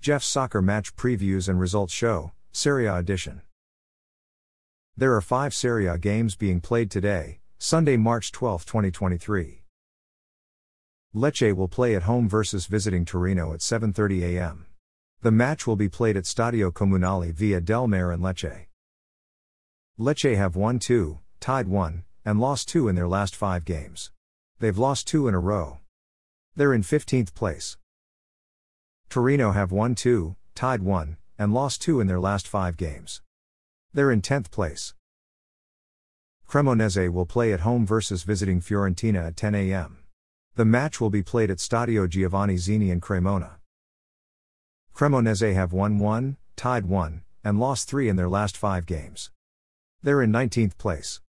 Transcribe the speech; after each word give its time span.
Jeff's 0.00 0.26
soccer 0.26 0.62
match 0.62 0.96
previews 0.96 1.46
and 1.46 1.60
results 1.60 1.92
show, 1.92 2.32
Serie 2.52 2.86
A 2.86 2.96
edition. 2.96 3.42
There 4.96 5.14
are 5.14 5.20
five 5.20 5.52
Serie 5.52 5.88
A 5.88 5.98
games 5.98 6.36
being 6.36 6.62
played 6.62 6.90
today, 6.90 7.40
Sunday, 7.58 7.98
March 7.98 8.32
12, 8.32 8.64
2023. 8.64 9.62
Lecce 11.14 11.54
will 11.54 11.68
play 11.68 11.94
at 11.94 12.04
home 12.04 12.30
versus 12.30 12.64
visiting 12.64 13.04
Torino 13.04 13.52
at 13.52 13.60
7:30 13.60 14.22
a.m. 14.22 14.64
The 15.20 15.30
match 15.30 15.66
will 15.66 15.76
be 15.76 15.90
played 15.90 16.16
at 16.16 16.24
Stadio 16.24 16.72
Comunale 16.72 17.34
via 17.34 17.60
Del 17.60 17.86
Mare 17.86 18.10
and 18.10 18.22
Lecce. 18.22 18.68
Lecce 19.98 20.34
have 20.34 20.56
won 20.56 20.78
2, 20.78 21.18
tied 21.40 21.68
1, 21.68 22.04
and 22.24 22.40
lost 22.40 22.70
2 22.70 22.88
in 22.88 22.94
their 22.94 23.08
last 23.08 23.36
5 23.36 23.66
games. 23.66 24.12
They've 24.60 24.78
lost 24.78 25.06
2 25.08 25.28
in 25.28 25.34
a 25.34 25.38
row. 25.38 25.80
They're 26.56 26.72
in 26.72 26.82
15th 26.82 27.34
place. 27.34 27.76
Torino 29.10 29.50
have 29.50 29.72
won 29.72 29.96
2, 29.96 30.36
tied 30.54 30.82
1, 30.82 31.16
and 31.36 31.52
lost 31.52 31.82
2 31.82 31.98
in 31.98 32.06
their 32.06 32.20
last 32.20 32.46
5 32.46 32.76
games. 32.76 33.22
They're 33.92 34.12
in 34.12 34.22
10th 34.22 34.52
place. 34.52 34.94
Cremonese 36.48 37.12
will 37.12 37.26
play 37.26 37.52
at 37.52 37.60
home 37.60 37.84
versus 37.84 38.22
visiting 38.22 38.60
Fiorentina 38.60 39.26
at 39.26 39.36
10 39.36 39.56
a.m. 39.56 40.04
The 40.54 40.64
match 40.64 41.00
will 41.00 41.10
be 41.10 41.24
played 41.24 41.50
at 41.50 41.58
Stadio 41.58 42.08
Giovanni 42.08 42.56
Zini 42.56 42.92
in 42.92 43.00
Cremona. 43.00 43.58
Cremonese 44.94 45.54
have 45.54 45.72
won 45.72 45.98
1, 45.98 46.36
tied 46.54 46.86
1, 46.86 47.22
and 47.42 47.58
lost 47.58 47.88
3 47.88 48.08
in 48.08 48.14
their 48.14 48.28
last 48.28 48.56
5 48.56 48.86
games. 48.86 49.32
They're 50.04 50.22
in 50.22 50.30
19th 50.30 50.78
place. 50.78 51.20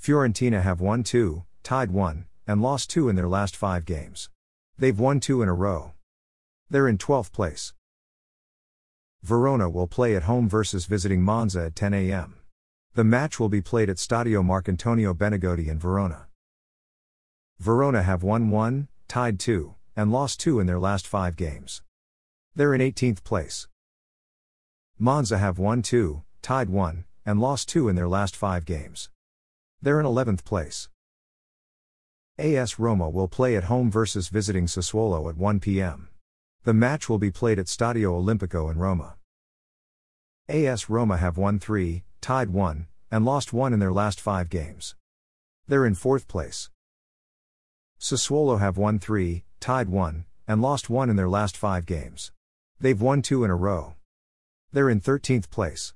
Fiorentina 0.00 0.62
have 0.62 0.80
won 0.80 1.02
2, 1.02 1.42
tied 1.64 1.90
1, 1.90 2.26
and 2.46 2.62
lost 2.62 2.90
2 2.90 3.08
in 3.08 3.16
their 3.16 3.28
last 3.28 3.56
5 3.56 3.84
games. 3.84 4.30
They've 4.78 4.96
won 4.96 5.18
2 5.18 5.42
in 5.42 5.48
a 5.48 5.52
row. 5.52 5.94
They're 6.74 6.88
in 6.88 6.98
12th 6.98 7.30
place. 7.30 7.72
Verona 9.22 9.70
will 9.70 9.86
play 9.86 10.16
at 10.16 10.24
home 10.24 10.48
versus 10.48 10.86
visiting 10.86 11.22
Monza 11.22 11.66
at 11.66 11.76
10 11.76 11.94
a.m. 11.94 12.40
The 12.94 13.04
match 13.04 13.38
will 13.38 13.48
be 13.48 13.60
played 13.60 13.88
at 13.88 13.98
Stadio 13.98 14.42
Marcantonio 14.42 15.14
Bentegodi 15.14 15.68
in 15.68 15.78
Verona. 15.78 16.26
Verona 17.60 18.02
have 18.02 18.24
won 18.24 18.50
1, 18.50 18.88
tied 19.06 19.38
2, 19.38 19.76
and 19.94 20.10
lost 20.10 20.40
2 20.40 20.58
in 20.58 20.66
their 20.66 20.80
last 20.80 21.06
5 21.06 21.36
games. 21.36 21.84
They're 22.56 22.74
in 22.74 22.80
18th 22.80 23.22
place. 23.22 23.68
Monza 24.98 25.38
have 25.38 25.60
won 25.60 25.80
2, 25.80 26.24
tied 26.42 26.70
1, 26.70 27.04
and 27.24 27.40
lost 27.40 27.68
2 27.68 27.88
in 27.88 27.94
their 27.94 28.08
last 28.08 28.34
5 28.34 28.64
games. 28.64 29.10
They're 29.80 30.00
in 30.00 30.06
11th 30.06 30.44
place. 30.44 30.88
AS 32.36 32.80
Roma 32.80 33.08
will 33.08 33.28
play 33.28 33.54
at 33.54 33.70
home 33.70 33.92
versus 33.92 34.26
visiting 34.26 34.66
Sassuolo 34.66 35.30
at 35.30 35.36
1 35.36 35.60
p.m. 35.60 36.08
The 36.64 36.72
match 36.72 37.10
will 37.10 37.18
be 37.18 37.30
played 37.30 37.58
at 37.58 37.66
Stadio 37.66 38.18
Olimpico 38.18 38.70
in 38.70 38.78
Roma. 38.78 39.16
AS 40.48 40.88
Roma 40.88 41.18
have 41.18 41.36
won 41.36 41.58
3, 41.58 42.04
tied 42.22 42.48
1, 42.48 42.86
and 43.10 43.24
lost 43.26 43.52
1 43.52 43.74
in 43.74 43.80
their 43.80 43.92
last 43.92 44.18
5 44.18 44.48
games. 44.48 44.94
They're 45.68 45.84
in 45.84 45.94
4th 45.94 46.26
place. 46.26 46.70
Sassuolo 48.00 48.60
have 48.60 48.78
won 48.78 48.98
3, 48.98 49.44
tied 49.60 49.90
1, 49.90 50.24
and 50.48 50.62
lost 50.62 50.88
1 50.88 51.10
in 51.10 51.16
their 51.16 51.28
last 51.28 51.54
5 51.54 51.84
games. 51.84 52.32
They've 52.80 53.00
won 53.00 53.20
2 53.20 53.44
in 53.44 53.50
a 53.50 53.56
row. 53.56 53.96
They're 54.72 54.88
in 54.88 55.02
13th 55.02 55.50
place. 55.50 55.92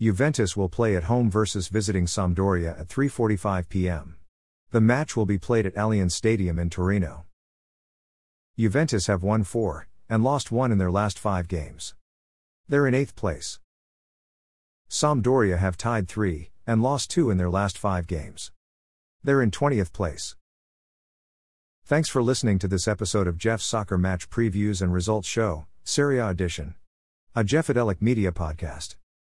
Juventus 0.00 0.56
will 0.56 0.70
play 0.70 0.96
at 0.96 1.04
home 1.04 1.30
versus 1.30 1.68
visiting 1.68 2.06
Sampdoria 2.06 2.80
at 2.80 2.88
3:45 2.88 3.68
p.m. 3.68 4.16
The 4.70 4.80
match 4.80 5.14
will 5.14 5.26
be 5.26 5.36
played 5.36 5.66
at 5.66 5.74
Allianz 5.74 6.12
Stadium 6.12 6.58
in 6.58 6.70
Torino. 6.70 7.26
Juventus 8.60 9.06
have 9.06 9.22
won 9.22 9.42
4 9.42 9.88
and 10.10 10.22
lost 10.22 10.52
1 10.52 10.70
in 10.70 10.76
their 10.76 10.90
last 10.90 11.18
5 11.18 11.48
games. 11.48 11.94
They're 12.68 12.86
in 12.86 12.92
8th 12.92 13.14
place. 13.14 13.58
Sampdoria 14.90 15.56
have 15.56 15.78
tied 15.78 16.08
3 16.08 16.50
and 16.66 16.82
lost 16.82 17.10
2 17.10 17.30
in 17.30 17.38
their 17.38 17.48
last 17.48 17.78
5 17.78 18.06
games. 18.06 18.52
They're 19.24 19.40
in 19.40 19.50
20th 19.50 19.94
place. 19.94 20.36
Thanks 21.86 22.10
for 22.10 22.22
listening 22.22 22.58
to 22.58 22.68
this 22.68 22.86
episode 22.86 23.26
of 23.26 23.38
Jeff's 23.38 23.64
Soccer 23.64 23.96
Match 23.96 24.28
Previews 24.28 24.82
and 24.82 24.92
Results 24.92 25.26
Show, 25.26 25.66
Serie 25.82 26.18
A 26.18 26.28
Edition. 26.28 26.74
A 27.34 27.42
Jeffadelic 27.42 28.02
Media 28.02 28.30
Podcast. 28.30 28.99